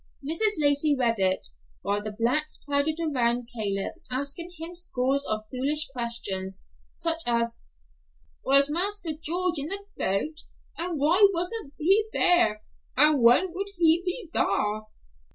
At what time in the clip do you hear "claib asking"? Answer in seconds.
3.55-4.51